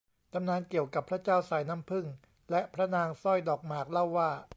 [0.33, 2.05] ตำนานเกี่ยวกับพระเจ้าสายน้ำผึ้ง
[2.51, 4.31] และพระนางสร้อยดอกหมากเล่าว่า